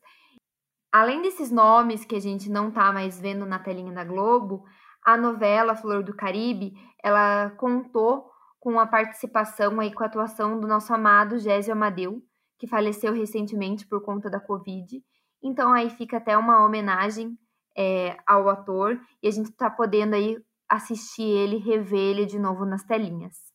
Além 0.93 1.23
desses 1.23 1.51
nomes 1.51 2.05
que 2.05 2.15
a 2.15 2.21
gente 2.21 2.51
não 2.51 2.69
está 2.69 2.93
mais 2.93 3.19
vendo 3.19 3.47
na 3.47 3.59
telinha 3.59 3.93
da 3.93 4.05
Globo, 4.05 4.63
a 5.03 5.17
novela 5.17 5.75
Flor 5.75 6.03
do 6.03 6.15
Caribe, 6.15 6.75
ela 7.03 7.49
contou 7.53 8.31
com 8.61 8.79
a 8.79 8.87
participação 8.87 9.81
aí 9.81 9.91
com 9.91 10.05
a 10.05 10.07
atuação 10.07 10.61
do 10.61 10.69
nosso 10.69 10.93
amado 10.93 11.39
Gésio 11.39 11.73
Amadeu, 11.73 12.23
que 12.59 12.67
faleceu 12.67 13.15
recentemente 13.15 13.87
por 13.87 14.05
conta 14.05 14.29
da 14.29 14.39
Covid. 14.39 15.03
Então 15.43 15.73
aí 15.73 15.89
fica 15.89 16.19
até 16.19 16.37
uma 16.37 16.63
homenagem 16.63 17.39
é, 17.75 18.19
ao 18.27 18.51
ator 18.51 19.01
e 19.23 19.29
a 19.29 19.31
gente 19.31 19.49
está 19.49 19.71
podendo 19.71 20.15
aí 20.15 20.37
assistir 20.69 21.23
ele, 21.23 21.57
rever 21.57 21.99
ele 21.99 22.27
de 22.27 22.39
novo 22.39 22.67
nas 22.67 22.85
telinhas. 22.85 23.52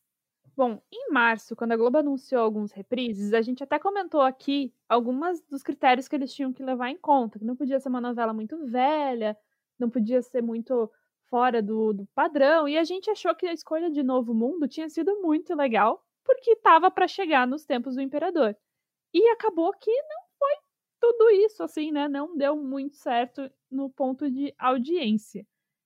Bom, 0.58 0.82
em 0.92 1.12
março, 1.12 1.56
quando 1.56 1.74
a 1.74 1.78
Globo 1.78 2.00
anunciou 2.00 2.42
alguns 2.42 2.72
reprises, 2.72 3.32
a 3.32 3.42
gente 3.44 3.64
até 3.64 3.78
comentou 3.78 4.22
aqui 4.22 4.74
algumas 4.90 5.40
dos 5.44 5.62
critérios 5.62 6.08
que 6.08 6.16
eles 6.16 6.34
tinham 6.34 6.52
que 6.52 6.64
levar 6.64 6.90
em 6.90 6.98
conta, 6.98 7.38
que 7.38 7.46
não 7.46 7.56
podia 7.56 7.80
ser 7.80 7.90
uma 7.90 8.02
novela 8.02 8.34
muito 8.34 8.58
velha, 8.66 9.38
não 9.78 9.88
podia 9.88 10.20
ser 10.24 10.42
muito 10.42 10.92
fora 11.30 11.62
do, 11.62 11.94
do 11.94 12.08
padrão, 12.08 12.68
e 12.68 12.76
a 12.76 12.84
gente 12.84 13.08
achou 13.08 13.36
que 13.36 13.46
a 13.46 13.54
escolha 13.54 13.92
de 13.92 14.02
Novo 14.02 14.34
Mundo 14.34 14.68
tinha 14.68 14.90
sido 14.90 15.22
muito 15.22 15.54
legal, 15.54 16.04
porque 16.26 16.54
estava 16.54 16.90
para 16.90 17.08
chegar 17.08 17.46
nos 17.46 17.64
tempos 17.64 17.94
do 17.94 18.02
Imperador. 18.02 18.58
E 19.14 19.30
acabou 19.30 19.72
que 19.74 19.92
não 19.92 20.22
foi 20.40 20.54
tudo 21.00 21.30
isso, 21.32 21.62
assim, 21.62 21.92
né? 21.92 22.08
Não 22.08 22.36
deu 22.36 22.56
muito 22.56 22.96
certo 22.96 23.48
no 23.70 23.92
ponto 23.92 24.30
de 24.32 24.56
audiência. 24.58 25.46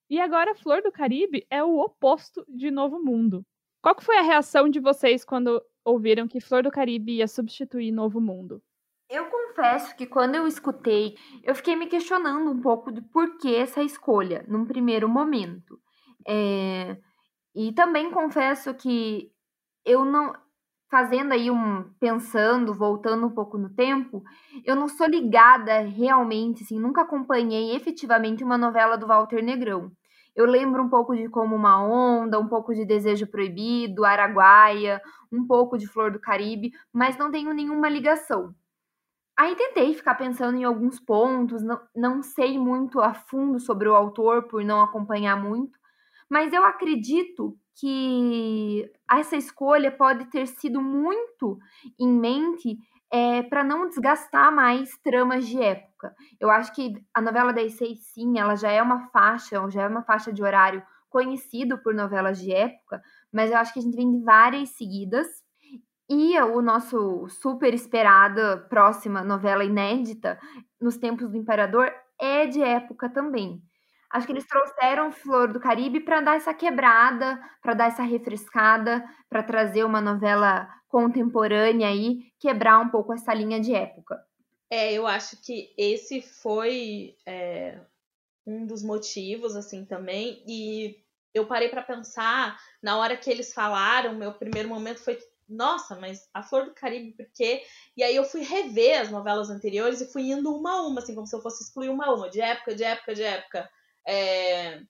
E 0.09 0.19
agora 0.19 0.55
Flor 0.55 0.81
do 0.81 0.91
Caribe 0.93 1.45
é 1.49 1.61
o 1.61 1.79
oposto 1.79 2.45
de 2.47 2.71
Novo 2.71 3.03
Mundo. 3.03 3.45
Qual 3.81 3.95
foi 3.99 4.17
a 4.17 4.21
reação 4.21 4.69
de 4.69 4.79
vocês 4.79 5.25
quando 5.25 5.61
ouviram 5.83 6.27
que 6.27 6.39
Flor 6.39 6.61
do 6.61 6.69
Caribe 6.69 7.17
ia 7.17 7.27
substituir 7.27 7.91
Novo 7.91 8.21
Mundo? 8.21 8.61
Eu 9.09 9.25
confesso 9.25 9.95
que 9.95 10.05
quando 10.05 10.35
eu 10.35 10.47
escutei, 10.47 11.17
eu 11.43 11.55
fiquei 11.55 11.75
me 11.75 11.87
questionando 11.87 12.49
um 12.49 12.61
pouco 12.61 12.91
de 12.91 13.01
por 13.01 13.37
que 13.37 13.53
essa 13.53 13.81
escolha, 13.81 14.45
num 14.47 14.65
primeiro 14.65 15.09
momento. 15.09 15.79
É... 16.27 16.95
E 17.53 17.73
também 17.73 18.11
confesso 18.11 18.73
que 18.73 19.31
eu 19.83 20.05
não 20.05 20.33
fazendo 20.89 21.31
aí 21.31 21.49
um 21.49 21.83
pensando, 21.99 22.73
voltando 22.73 23.25
um 23.25 23.31
pouco 23.31 23.57
no 23.57 23.69
tempo, 23.69 24.21
eu 24.65 24.75
não 24.75 24.89
sou 24.89 25.07
ligada 25.07 25.79
realmente, 25.79 26.63
assim, 26.63 26.77
nunca 26.77 27.01
acompanhei 27.01 27.73
efetivamente 27.73 28.43
uma 28.43 28.57
novela 28.57 28.97
do 28.97 29.07
Walter 29.07 29.41
Negrão. 29.41 29.89
Eu 30.35 30.45
lembro 30.45 30.83
um 30.83 30.89
pouco 30.89 31.15
de 31.15 31.27
Como 31.27 31.55
uma 31.55 31.83
Onda, 31.83 32.39
um 32.39 32.47
pouco 32.47 32.73
de 32.73 32.85
Desejo 32.85 33.27
Proibido, 33.27 34.05
Araguaia, 34.05 35.01
um 35.31 35.45
pouco 35.45 35.77
de 35.77 35.87
Flor 35.87 36.11
do 36.11 36.19
Caribe, 36.19 36.71
mas 36.93 37.17
não 37.17 37.31
tenho 37.31 37.53
nenhuma 37.53 37.89
ligação. 37.89 38.55
Aí 39.37 39.55
tentei 39.55 39.93
ficar 39.93 40.15
pensando 40.15 40.57
em 40.57 40.63
alguns 40.63 40.99
pontos, 40.99 41.61
não, 41.63 41.81
não 41.95 42.21
sei 42.21 42.57
muito 42.57 42.99
a 43.01 43.13
fundo 43.13 43.59
sobre 43.59 43.89
o 43.89 43.95
autor 43.95 44.43
por 44.43 44.63
não 44.63 44.81
acompanhar 44.81 45.35
muito, 45.35 45.77
mas 46.29 46.53
eu 46.53 46.63
acredito 46.63 47.57
que 47.75 48.89
essa 49.09 49.35
escolha 49.35 49.91
pode 49.91 50.25
ter 50.25 50.45
sido 50.47 50.81
muito 50.81 51.57
em 51.99 52.07
mente 52.07 52.77
é, 53.11 53.43
para 53.43 53.63
não 53.63 53.87
desgastar 53.89 54.51
mais 54.53 54.97
tramas 55.03 55.45
de 55.45 55.61
época. 55.61 56.15
Eu 56.39 56.49
acho 56.49 56.73
que 56.73 56.93
a 57.13 57.21
novela 57.21 57.51
das 57.51 57.73
seis, 57.73 57.99
sim, 58.13 58.39
ela 58.39 58.55
já 58.55 58.71
é 58.71 58.81
uma 58.81 59.09
faixa, 59.09 59.69
já 59.69 59.83
é 59.83 59.87
uma 59.87 60.03
faixa 60.03 60.31
de 60.31 60.41
horário 60.41 60.81
conhecido 61.09 61.77
por 61.77 61.93
novelas 61.93 62.39
de 62.39 62.53
época, 62.53 63.01
mas 63.31 63.51
eu 63.51 63.57
acho 63.57 63.73
que 63.73 63.79
a 63.79 63.81
gente 63.81 63.95
vem 63.97 64.09
de 64.09 64.23
várias 64.23 64.69
seguidas. 64.69 65.27
E 66.09 66.37
o 66.39 66.61
nosso 66.61 67.27
super 67.29 67.73
esperada 67.73 68.57
próxima 68.69 69.23
novela 69.23 69.63
inédita, 69.63 70.39
Nos 70.79 70.97
Tempos 70.97 71.29
do 71.29 71.37
Imperador, 71.37 71.91
é 72.19 72.45
de 72.45 72.61
época 72.61 73.09
também. 73.09 73.61
Acho 74.11 74.27
que 74.27 74.33
eles 74.33 74.45
trouxeram 74.45 75.11
Flor 75.11 75.53
do 75.53 75.59
Caribe 75.59 76.01
para 76.01 76.19
dar 76.19 76.35
essa 76.35 76.53
quebrada, 76.53 77.39
para 77.61 77.73
dar 77.73 77.87
essa 77.87 78.03
refrescada, 78.03 79.03
para 79.29 79.41
trazer 79.41 79.85
uma 79.85 80.01
novela 80.01 80.67
contemporânea 80.89 81.87
aí, 81.87 82.31
quebrar 82.37 82.79
um 82.79 82.89
pouco 82.89 83.13
essa 83.13 83.33
linha 83.33 83.59
de 83.59 83.73
época. 83.73 84.21
É, 84.69 84.91
eu 84.93 85.07
acho 85.07 85.41
que 85.41 85.73
esse 85.77 86.21
foi 86.21 87.15
é, 87.25 87.79
um 88.45 88.65
dos 88.65 88.83
motivos, 88.83 89.55
assim, 89.55 89.85
também. 89.85 90.43
E 90.45 91.01
eu 91.33 91.45
parei 91.45 91.69
para 91.69 91.81
pensar, 91.81 92.59
na 92.83 92.97
hora 92.97 93.15
que 93.15 93.29
eles 93.29 93.53
falaram, 93.53 94.13
meu 94.13 94.33
primeiro 94.33 94.67
momento 94.67 94.99
foi 94.99 95.17
nossa, 95.47 95.95
mas 95.95 96.29
a 96.33 96.41
Flor 96.43 96.65
do 96.65 96.73
Caribe, 96.73 97.11
por 97.11 97.25
quê? 97.33 97.63
E 97.95 98.03
aí 98.03 98.15
eu 98.15 98.23
fui 98.23 98.41
rever 98.41 99.01
as 99.01 99.09
novelas 99.09 99.49
anteriores 99.49 99.99
e 99.99 100.11
fui 100.11 100.31
indo 100.31 100.53
uma 100.53 100.71
a 100.71 100.81
uma, 100.81 101.01
assim, 101.01 101.13
como 101.13 101.27
se 101.27 101.35
eu 101.35 101.41
fosse 101.41 101.63
excluir 101.63 101.89
uma 101.89 102.05
a 102.05 102.13
uma, 102.13 102.29
de 102.29 102.39
época, 102.39 102.73
de 102.73 102.83
época, 102.83 103.13
de 103.13 103.23
época 103.23 103.69
é, 104.07 104.81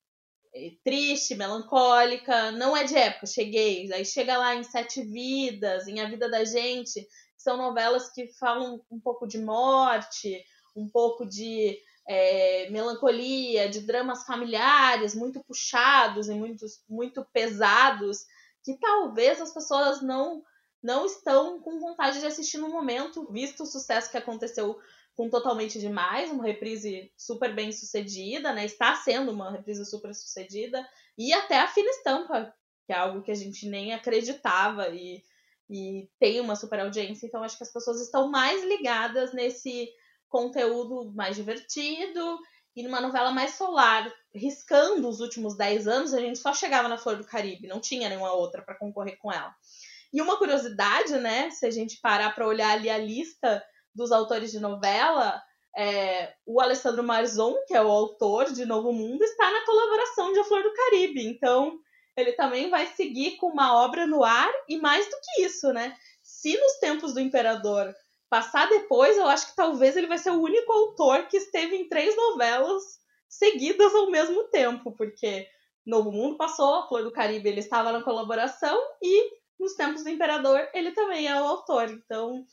triste, 0.83 1.35
melancólica, 1.35 2.51
não 2.51 2.75
é 2.75 2.83
de 2.83 2.95
época, 2.95 3.25
cheguei. 3.25 3.91
Aí 3.93 4.05
chega 4.05 4.37
lá 4.37 4.55
em 4.55 4.63
Sete 4.63 5.01
Vidas, 5.03 5.87
em 5.87 5.99
A 5.99 6.09
Vida 6.09 6.29
da 6.29 6.43
Gente, 6.43 7.07
são 7.37 7.57
novelas 7.57 8.11
que 8.11 8.27
falam 8.33 8.81
um 8.89 8.99
pouco 8.99 9.27
de 9.27 9.39
morte, 9.39 10.43
um 10.75 10.87
pouco 10.87 11.25
de 11.25 11.77
é, 12.07 12.69
melancolia, 12.69 13.69
de 13.69 13.81
dramas 13.81 14.25
familiares 14.25 15.15
muito 15.15 15.43
puxados 15.43 16.27
e 16.29 16.33
muito, 16.33 16.65
muito 16.89 17.25
pesados, 17.33 18.19
que 18.63 18.77
talvez 18.77 19.41
as 19.41 19.53
pessoas 19.53 20.01
não 20.01 20.43
não 20.83 21.05
estão 21.05 21.61
com 21.61 21.79
vontade 21.79 22.19
de 22.19 22.25
assistir 22.25 22.57
no 22.57 22.67
momento, 22.67 23.31
visto 23.31 23.61
o 23.61 23.67
sucesso 23.67 24.09
que 24.09 24.17
aconteceu 24.17 24.79
com 25.15 25.29
Totalmente 25.29 25.79
Demais, 25.79 26.31
uma 26.31 26.43
reprise 26.43 27.11
super 27.17 27.53
bem 27.53 27.71
sucedida, 27.71 28.53
né? 28.53 28.65
Está 28.65 28.95
sendo 28.95 29.31
uma 29.31 29.51
reprise 29.51 29.85
super 29.85 30.13
sucedida. 30.13 30.87
E 31.17 31.33
até 31.33 31.59
a 31.59 31.67
Fina 31.67 31.89
Estampa, 31.89 32.53
que 32.85 32.93
é 32.93 32.95
algo 32.95 33.21
que 33.21 33.31
a 33.31 33.35
gente 33.35 33.67
nem 33.69 33.93
acreditava 33.93 34.89
e, 34.89 35.21
e 35.69 36.09
tem 36.19 36.39
uma 36.39 36.55
super 36.55 36.79
audiência. 36.79 37.25
Então 37.25 37.43
acho 37.43 37.57
que 37.57 37.63
as 37.63 37.71
pessoas 37.71 38.01
estão 38.01 38.29
mais 38.29 38.63
ligadas 38.63 39.33
nesse 39.33 39.89
conteúdo 40.31 41.11
mais 41.13 41.35
divertido 41.35 42.39
E 42.73 42.81
numa 42.83 43.01
novela 43.01 43.31
mais 43.31 43.55
solar, 43.55 44.09
riscando 44.33 45.09
os 45.09 45.19
últimos 45.19 45.57
10 45.57 45.87
anos, 45.87 46.13
a 46.13 46.21
gente 46.21 46.39
só 46.39 46.53
chegava 46.53 46.87
na 46.87 46.97
Flor 46.97 47.17
do 47.17 47.25
Caribe, 47.25 47.67
não 47.67 47.81
tinha 47.81 48.07
nenhuma 48.07 48.31
outra 48.31 48.61
para 48.61 48.77
concorrer 48.77 49.17
com 49.19 49.29
ela. 49.31 49.53
E 50.13 50.21
uma 50.21 50.37
curiosidade, 50.37 51.13
né, 51.17 51.49
se 51.51 51.65
a 51.65 51.69
gente 51.69 51.99
parar 52.01 52.33
para 52.33 52.47
olhar 52.47 52.71
ali 52.71 52.89
a 52.89 52.97
lista 52.97 53.61
dos 53.93 54.11
autores 54.11 54.51
de 54.51 54.59
novela, 54.59 55.41
é, 55.77 56.33
o 56.45 56.61
Alessandro 56.61 57.03
Marzon, 57.03 57.55
que 57.67 57.73
é 57.73 57.81
o 57.81 57.89
autor 57.89 58.51
de 58.51 58.65
Novo 58.65 58.91
Mundo, 58.91 59.23
está 59.23 59.51
na 59.51 59.65
colaboração 59.65 60.33
de 60.33 60.39
A 60.39 60.43
Flor 60.43 60.63
do 60.63 60.73
Caribe. 60.73 61.25
Então, 61.25 61.79
ele 62.15 62.33
também 62.33 62.69
vai 62.69 62.87
seguir 62.87 63.37
com 63.37 63.47
uma 63.47 63.75
obra 63.83 64.05
no 64.05 64.23
ar 64.23 64.51
e 64.67 64.77
mais 64.77 65.05
do 65.05 65.15
que 65.21 65.43
isso, 65.43 65.71
né? 65.71 65.95
Se 66.21 66.57
nos 66.57 66.73
tempos 66.79 67.13
do 67.13 67.19
imperador 67.19 67.93
passar 68.29 68.69
depois, 68.69 69.17
eu 69.17 69.27
acho 69.27 69.47
que 69.47 69.55
talvez 69.55 69.95
ele 69.95 70.07
vai 70.07 70.17
ser 70.17 70.31
o 70.31 70.41
único 70.41 70.71
autor 70.71 71.27
que 71.27 71.37
esteve 71.37 71.75
em 71.75 71.87
três 71.89 72.15
novelas 72.15 72.81
seguidas 73.27 73.93
ao 73.93 74.09
mesmo 74.09 74.45
tempo, 74.45 74.91
porque 74.93 75.47
Novo 75.85 76.11
Mundo 76.11 76.37
passou, 76.37 76.75
A 76.75 76.87
Flor 76.87 77.03
do 77.03 77.11
Caribe 77.11 77.49
ele 77.49 77.59
estava 77.59 77.91
na 77.91 78.03
colaboração 78.03 78.77
e 79.01 79.31
nos 79.59 79.73
tempos 79.73 80.03
do 80.03 80.09
imperador 80.09 80.67
ele 80.73 80.91
também 80.91 81.27
é 81.27 81.41
o 81.41 81.45
autor. 81.45 81.89
Então, 81.89 82.45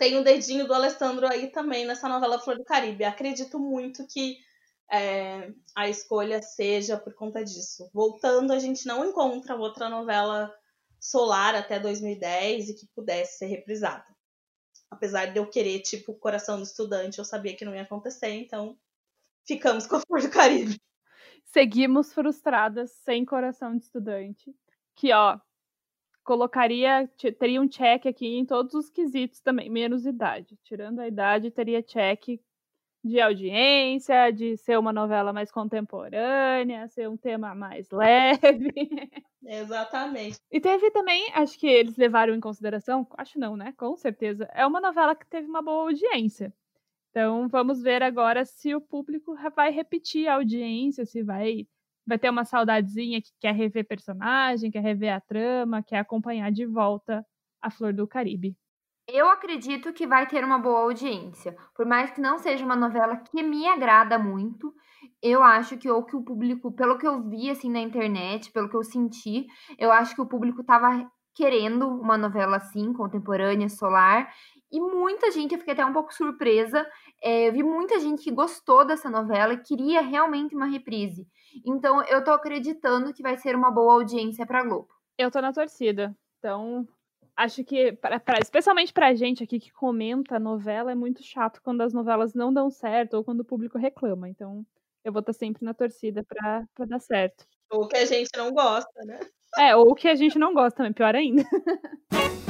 tem 0.00 0.16
o 0.16 0.20
um 0.20 0.22
dedinho 0.22 0.66
do 0.66 0.72
Alessandro 0.72 1.26
aí 1.26 1.48
também 1.48 1.84
nessa 1.84 2.08
novela 2.08 2.38
Flor 2.38 2.56
do 2.56 2.64
Caribe. 2.64 3.04
Acredito 3.04 3.58
muito 3.58 4.06
que 4.06 4.38
é, 4.90 5.52
a 5.76 5.90
escolha 5.90 6.40
seja 6.40 6.96
por 6.96 7.12
conta 7.12 7.44
disso. 7.44 7.90
Voltando, 7.92 8.50
a 8.50 8.58
gente 8.58 8.86
não 8.86 9.04
encontra 9.04 9.56
outra 9.56 9.90
novela 9.90 10.50
solar 10.98 11.54
até 11.54 11.78
2010 11.78 12.70
e 12.70 12.74
que 12.76 12.86
pudesse 12.94 13.36
ser 13.36 13.48
reprisada. 13.48 14.06
Apesar 14.90 15.26
de 15.26 15.38
eu 15.38 15.46
querer, 15.46 15.80
tipo, 15.80 16.14
Coração 16.14 16.56
do 16.56 16.62
Estudante, 16.62 17.18
eu 17.18 17.24
sabia 17.24 17.54
que 17.54 17.66
não 17.66 17.74
ia 17.74 17.82
acontecer, 17.82 18.30
então 18.30 18.78
ficamos 19.46 19.86
com 19.86 19.96
a 19.96 20.00
Flor 20.00 20.22
do 20.22 20.30
Caribe. 20.30 20.80
Seguimos 21.44 22.14
frustradas 22.14 22.90
sem 23.04 23.22
Coração 23.26 23.76
de 23.76 23.84
Estudante. 23.84 24.50
Que, 24.96 25.12
ó, 25.12 25.38
colocaria, 26.24 27.08
teria 27.38 27.60
um 27.60 27.68
check 27.68 28.06
aqui 28.06 28.38
em 28.38 28.44
todos 28.44 28.74
os 28.74 28.90
quesitos 28.90 29.40
também, 29.40 29.68
menos 29.70 30.06
idade. 30.06 30.58
Tirando 30.64 31.00
a 31.00 31.08
idade, 31.08 31.50
teria 31.50 31.82
check 31.82 32.40
de 33.02 33.20
audiência, 33.20 34.30
de 34.30 34.56
ser 34.58 34.78
uma 34.78 34.92
novela 34.92 35.32
mais 35.32 35.50
contemporânea, 35.50 36.86
ser 36.88 37.08
um 37.08 37.16
tema 37.16 37.54
mais 37.54 37.88
leve. 37.92 38.72
Exatamente. 39.42 40.38
E 40.50 40.60
teve 40.60 40.90
também, 40.90 41.30
acho 41.34 41.58
que 41.58 41.66
eles 41.66 41.96
levaram 41.96 42.34
em 42.34 42.40
consideração, 42.40 43.06
acho 43.16 43.38
não, 43.38 43.56
né? 43.56 43.72
Com 43.76 43.96
certeza. 43.96 44.48
É 44.52 44.66
uma 44.66 44.80
novela 44.80 45.14
que 45.14 45.26
teve 45.26 45.46
uma 45.48 45.62
boa 45.62 45.84
audiência. 45.84 46.52
Então 47.10 47.48
vamos 47.48 47.82
ver 47.82 48.02
agora 48.02 48.44
se 48.44 48.74
o 48.74 48.80
público 48.80 49.34
vai 49.56 49.70
repetir 49.72 50.28
a 50.28 50.34
audiência, 50.34 51.04
se 51.04 51.22
vai 51.22 51.66
vai 52.10 52.18
ter 52.18 52.28
uma 52.28 52.44
saudadezinha 52.44 53.22
que 53.22 53.30
quer 53.40 53.54
rever 53.54 53.86
personagem, 53.86 54.70
quer 54.70 54.82
rever 54.82 55.14
a 55.14 55.20
trama, 55.20 55.82
quer 55.82 55.98
acompanhar 55.98 56.50
de 56.50 56.66
volta 56.66 57.24
a 57.62 57.70
Flor 57.70 57.92
do 57.92 58.06
Caribe. 58.06 58.56
Eu 59.06 59.28
acredito 59.28 59.92
que 59.92 60.06
vai 60.06 60.26
ter 60.26 60.44
uma 60.44 60.58
boa 60.58 60.80
audiência. 60.80 61.56
Por 61.74 61.86
mais 61.86 62.10
que 62.10 62.20
não 62.20 62.36
seja 62.38 62.64
uma 62.64 62.74
novela 62.74 63.16
que 63.16 63.42
me 63.42 63.66
agrada 63.68 64.18
muito, 64.18 64.74
eu 65.22 65.42
acho 65.42 65.78
que 65.78 65.88
ou 65.88 66.04
que 66.04 66.16
o 66.16 66.22
público, 66.22 66.72
pelo 66.72 66.98
que 66.98 67.06
eu 67.06 67.22
vi 67.28 67.48
assim 67.48 67.70
na 67.70 67.80
internet, 67.80 68.50
pelo 68.52 68.68
que 68.68 68.76
eu 68.76 68.82
senti, 68.82 69.46
eu 69.78 69.92
acho 69.92 70.14
que 70.14 70.20
o 70.20 70.28
público 70.28 70.62
estava 70.62 71.08
querendo 71.34 71.88
uma 71.88 72.18
novela 72.18 72.56
assim, 72.56 72.92
contemporânea, 72.92 73.68
solar. 73.68 74.28
E 74.72 74.80
muita 74.80 75.30
gente, 75.30 75.52
eu 75.52 75.58
fiquei 75.58 75.74
até 75.74 75.84
um 75.84 75.92
pouco 75.92 76.14
surpresa. 76.14 76.86
É, 77.22 77.48
eu 77.48 77.52
vi 77.52 77.62
muita 77.62 77.98
gente 77.98 78.22
que 78.22 78.30
gostou 78.30 78.84
dessa 78.84 79.10
novela 79.10 79.52
e 79.52 79.62
queria 79.62 80.00
realmente 80.00 80.54
uma 80.54 80.66
reprise. 80.66 81.26
Então, 81.66 82.02
eu 82.04 82.22
tô 82.22 82.30
acreditando 82.30 83.12
que 83.12 83.22
vai 83.22 83.36
ser 83.36 83.56
uma 83.56 83.70
boa 83.70 83.94
audiência 83.94 84.46
pra 84.46 84.62
Globo. 84.62 84.88
Eu 85.18 85.30
tô 85.30 85.40
na 85.40 85.52
torcida. 85.52 86.16
Então, 86.38 86.86
acho 87.36 87.64
que, 87.64 87.92
pra, 87.92 88.20
pra, 88.20 88.38
especialmente 88.38 88.92
pra 88.92 89.14
gente 89.14 89.42
aqui 89.42 89.58
que 89.58 89.72
comenta 89.72 90.36
a 90.36 90.40
novela, 90.40 90.92
é 90.92 90.94
muito 90.94 91.22
chato 91.22 91.60
quando 91.62 91.80
as 91.80 91.92
novelas 91.92 92.32
não 92.32 92.52
dão 92.52 92.70
certo 92.70 93.14
ou 93.14 93.24
quando 93.24 93.40
o 93.40 93.44
público 93.44 93.76
reclama. 93.76 94.28
Então, 94.28 94.64
eu 95.04 95.12
vou 95.12 95.20
estar 95.20 95.32
sempre 95.32 95.64
na 95.64 95.74
torcida 95.74 96.22
pra, 96.22 96.64
pra 96.74 96.86
dar 96.86 97.00
certo. 97.00 97.44
Ou 97.70 97.88
que 97.88 97.96
a 97.96 98.06
gente 98.06 98.30
não 98.36 98.52
gosta, 98.52 99.04
né? 99.04 99.18
É, 99.58 99.74
ou 99.74 99.94
que 99.94 100.08
a 100.08 100.14
gente 100.14 100.38
não 100.38 100.54
gosta 100.54 100.76
também, 100.76 100.92
pior 100.92 101.14
ainda. 101.14 101.42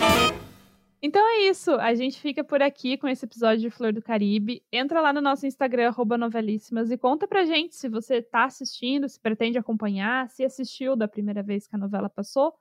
Então 1.02 1.26
é 1.26 1.48
isso. 1.48 1.72
A 1.72 1.94
gente 1.94 2.20
fica 2.20 2.44
por 2.44 2.62
aqui 2.62 2.98
com 2.98 3.08
esse 3.08 3.24
episódio 3.24 3.60
de 3.60 3.70
Flor 3.70 3.92
do 3.92 4.02
Caribe. 4.02 4.62
Entra 4.70 5.00
lá 5.00 5.12
no 5.12 5.20
nosso 5.20 5.46
Instagram, 5.46 5.94
novelíssimas, 6.18 6.90
e 6.90 6.98
conta 6.98 7.26
pra 7.26 7.44
gente 7.44 7.74
se 7.74 7.88
você 7.88 8.20
tá 8.20 8.44
assistindo, 8.44 9.08
se 9.08 9.18
pretende 9.18 9.58
acompanhar, 9.58 10.28
se 10.28 10.44
assistiu 10.44 10.94
da 10.94 11.08
primeira 11.08 11.42
vez 11.42 11.66
que 11.66 11.74
a 11.74 11.78
novela 11.78 12.10
passou. 12.10 12.54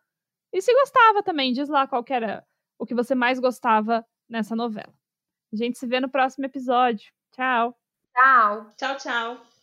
E 0.54 0.62
se 0.62 0.74
gostava 0.74 1.22
também, 1.22 1.52
diz 1.52 1.68
lá 1.70 1.86
qual 1.86 2.04
era 2.10 2.46
o 2.78 2.86
que 2.86 2.96
você 2.96 3.14
mais 3.14 3.40
gostava 3.40 4.06
nessa 4.28 4.56
novela. 4.56 4.94
A 5.52 5.56
gente 5.56 5.78
se 5.78 5.86
vê 5.86 6.00
no 6.00 6.10
próximo 6.10 6.46
episódio. 6.46 7.12
Tchau. 7.32 7.78
Tchau. 8.16 8.70
Tchau, 8.78 8.98
tchau. 8.98 9.59